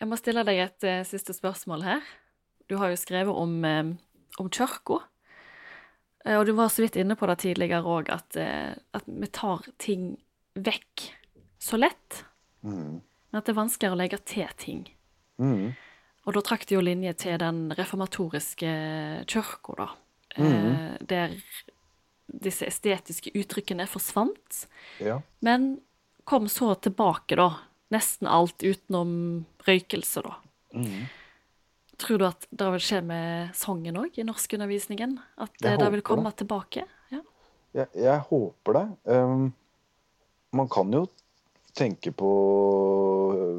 Jeg 0.02 0.10
må 0.10 0.18
stille 0.18 0.42
deg 0.46 0.58
et 0.58 0.88
uh, 0.88 1.04
siste 1.06 1.34
spørsmål 1.36 1.84
her. 1.86 2.06
Du 2.66 2.74
har 2.80 2.90
jo 2.90 2.98
skrevet 2.98 3.36
om, 3.38 3.52
eh, 3.66 3.92
om 4.40 4.48
kirka. 4.50 4.98
Uh, 6.26 6.40
og 6.40 6.46
du 6.48 6.56
var 6.58 6.72
så 6.74 6.82
vidt 6.82 6.98
inne 6.98 7.14
på 7.18 7.28
det 7.30 7.38
tidligere 7.44 7.86
òg, 7.86 8.10
at, 8.10 8.34
uh, 8.34 8.74
at 8.98 9.06
vi 9.06 9.28
tar 9.30 9.68
ting 9.82 10.16
vekk 10.58 11.06
så 11.62 11.78
lett. 11.78 12.24
Mm. 12.66 12.98
Men 12.98 13.38
at 13.38 13.46
det 13.46 13.54
er 13.54 13.60
vanskeligere 13.60 13.94
å 13.94 14.00
legge 14.00 14.18
til 14.26 14.50
ting. 14.58 14.82
Mm. 15.38 15.70
Og 16.22 16.36
da 16.36 16.42
trakk 16.44 16.66
de 16.68 16.76
jo 16.76 16.82
linje 16.84 17.12
til 17.18 17.38
den 17.42 17.64
reformatoriske 17.74 18.72
kirka, 19.30 19.74
da. 19.78 19.88
Eh, 20.38 20.98
der 21.02 21.34
disse 22.32 22.66
estetiske 22.68 23.32
uttrykkene 23.36 23.86
forsvant. 23.90 24.66
Ja. 25.02 25.18
Men 25.44 25.80
kom 26.24 26.48
så 26.48 26.74
tilbake, 26.74 27.36
da. 27.36 27.50
Nesten 27.92 28.30
alt 28.30 28.62
utenom 28.62 29.44
røykelse, 29.66 30.22
da. 30.24 30.38
Mm. 30.72 31.10
Tror 32.00 32.18
du 32.18 32.26
at 32.26 32.46
det 32.50 32.70
vil 32.76 32.82
skje 32.82 33.02
med 33.04 33.56
sangen 33.58 33.98
òg, 34.00 34.16
i 34.16 34.26
norskundervisningen? 34.26 35.18
At 35.42 35.58
Jeg 35.60 35.74
eh, 35.74 35.80
det 35.82 35.90
vil 35.96 36.04
komme 36.06 36.24
komme 36.24 36.38
tilbake? 36.38 36.86
Ja. 37.12 37.20
Jeg, 37.72 37.90
jeg 37.98 38.22
håper 38.30 38.78
det. 38.78 38.86
Um, 39.10 39.50
man 40.52 40.70
kan 40.72 40.92
jo 40.92 41.06
tenke 41.76 42.12
på 42.12 42.30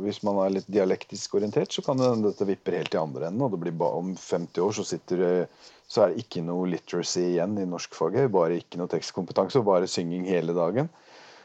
Hvis 0.03 0.21
man 0.25 0.39
er 0.43 0.57
litt 0.57 0.67
dialektisk 0.71 1.37
orientert, 1.39 1.71
så 1.73 1.81
kan 1.85 1.97
det 1.97 2.09
dette 2.25 2.47
vipper 2.47 2.77
helt 2.77 2.93
i 2.93 2.99
andre 2.99 3.29
enden. 3.29 3.45
Og 3.45 3.53
det 3.53 3.61
blir 3.63 3.75
ba, 3.77 3.89
om 3.97 4.13
50 4.19 4.65
år 4.65 4.75
så, 4.77 4.85
sitter, 4.87 5.23
så 5.89 6.03
er 6.03 6.11
det 6.11 6.25
ikke 6.25 6.43
noe 6.45 6.67
literacy 6.69 7.23
igjen 7.31 7.55
i 7.61 7.67
norskfaget. 7.69 8.31
Bare 8.33 8.59
ikke 8.59 8.81
noe 8.81 8.91
tekstkompetanse, 8.91 9.61
og 9.61 9.69
bare 9.71 9.89
synging 9.89 10.27
hele 10.29 10.55
dagen. 10.57 10.91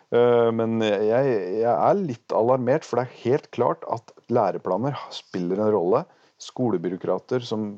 Uh, 0.08 0.48
men 0.56 0.80
jeg, 0.82 1.32
jeg 1.62 1.72
er 1.72 2.02
litt 2.02 2.34
alarmert, 2.34 2.86
for 2.88 2.98
det 2.98 3.06
er 3.06 3.22
helt 3.22 3.50
klart 3.54 3.86
at 3.92 4.12
læreplaner 4.32 4.98
spiller 5.14 5.62
en 5.62 5.72
rolle. 5.76 6.04
Skolebyråkrater 6.38 7.42
som 7.46 7.70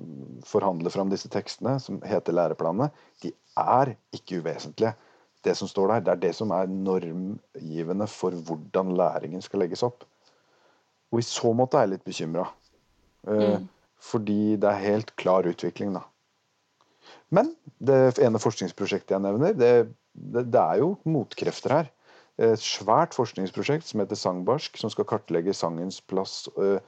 forhandler 0.49 0.93
fram 0.93 1.13
disse 1.13 1.31
tekstene, 1.33 1.79
som 1.81 2.01
heter 2.05 2.37
læreplanene, 2.37 2.91
de 3.25 3.33
er 3.61 3.95
ikke 4.17 4.43
uvesentlige. 4.43 4.97
Det 5.45 5.55
som 5.57 5.69
står 5.71 5.95
der, 5.95 6.05
det 6.05 6.13
er 6.13 6.23
det 6.27 6.33
som 6.37 6.51
er 6.53 6.69
normgivende 6.71 8.07
for 8.11 8.37
hvordan 8.37 8.95
læringen 8.97 9.43
skal 9.45 9.63
legges 9.65 9.85
opp. 9.87 10.05
Og 11.11 11.23
i 11.23 11.27
så 11.27 11.53
måte 11.57 11.79
er 11.79 11.87
jeg 11.87 11.95
litt 11.95 12.07
bekymra. 12.07 12.47
Fordi 14.01 14.57
det 14.61 14.69
er 14.69 14.85
helt 14.85 15.15
klar 15.21 15.49
utvikling, 15.49 15.95
da. 15.97 16.05
Men 17.35 17.53
det 17.79 18.19
ene 18.23 18.41
forskningsprosjektet 18.43 19.15
jeg 19.15 19.23
nevner, 19.25 19.55
det, 19.55 19.73
det, 20.13 20.45
det 20.51 20.61
er 20.61 20.83
jo 20.83 20.95
motkrefter 21.09 21.75
her. 21.75 21.91
Et 22.41 22.63
svært 22.63 23.15
forskningsprosjekt 23.15 23.87
som 23.87 24.01
heter 24.03 24.19
Sangbarsk, 24.19 24.79
som 24.81 24.91
skal 24.93 25.07
kartlegge 25.09 25.55
sangens 25.57 26.01
plass 26.01 26.47
øh, 26.57 26.79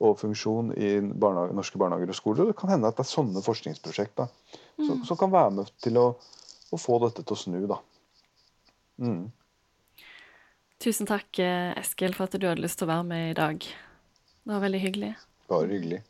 og 0.00 0.18
funksjon 0.20 0.70
i 0.78 0.92
barnehage, 1.00 1.56
norske 1.56 1.80
barnehager 1.80 2.12
og 2.12 2.16
skoler. 2.16 2.44
Og 2.44 2.52
det 2.52 2.58
kan 2.60 2.72
hende 2.72 2.88
at 2.88 2.96
det 2.96 3.04
er 3.04 3.10
sånne 3.10 3.42
forskningsprosjekt 3.44 4.16
da, 4.22 4.28
som, 4.78 5.02
som 5.08 5.18
kan 5.20 5.32
være 5.32 5.56
med 5.58 5.72
til 5.84 5.98
å, 6.00 6.06
å 6.70 6.80
få 6.80 7.00
dette 7.04 7.24
til 7.24 7.36
å 7.36 7.40
snu. 7.42 7.58
da. 7.68 7.80
Mm. 9.00 9.32
Tusen 10.80 11.08
takk, 11.08 11.38
eh, 11.38 11.72
Eskil, 11.80 12.14
for 12.16 12.28
at 12.28 12.36
du 12.40 12.46
hadde 12.48 12.62
lyst 12.64 12.80
til 12.80 12.88
å 12.88 12.92
være 12.94 13.08
med 13.08 13.30
i 13.30 13.34
dag. 13.40 13.58
Det 13.60 14.54
var 14.54 14.62
veldig 14.64 14.80
hyggelig. 14.80 15.12
Bare 15.48 15.68
hyggelig. 15.68 16.02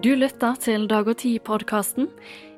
Du 0.00 0.14
lytta 0.16 0.54
til 0.56 0.86
Dag 0.88 1.08
og 1.08 1.18
Tid-podkasten. 1.20 2.08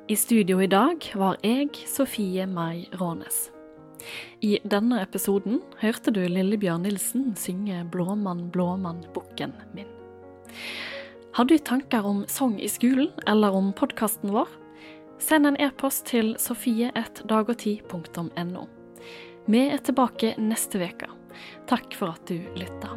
I 0.07 0.15
studio 0.15 0.61
i 0.63 0.67
dag 0.67 1.03
var 1.15 1.37
jeg, 1.43 1.73
Sofie 1.87 2.47
Mai 2.47 2.87
Rånes. 3.01 3.52
I 4.41 4.59
denne 4.63 5.01
episoden 5.03 5.61
hørte 5.81 6.11
du 6.13 6.27
Lillebjørn 6.27 6.83
Nilsen 6.87 7.35
synge 7.39 7.83
'Blåmann, 7.91 8.51
blåmann, 8.51 9.05
bukken 9.13 9.53
min'. 9.73 9.87
Har 11.33 11.45
du 11.45 11.57
tanker 11.57 12.05
om 12.05 12.25
sang 12.27 12.61
i 12.61 12.69
skolen 12.69 13.09
eller 13.27 13.51
om 13.55 13.73
podkasten 13.73 14.31
vår? 14.33 14.47
Send 15.19 15.47
en 15.47 15.61
e-post 15.61 16.05
til 16.11 16.35
sofie1dagogti.no. 16.35 18.67
Vi 19.47 19.69
er 19.69 19.77
tilbake 19.77 20.35
neste 20.37 20.77
uke. 20.77 21.07
Takk 21.67 21.93
for 21.97 22.07
at 22.13 22.27
du 22.29 22.39
lytta. 22.59 22.89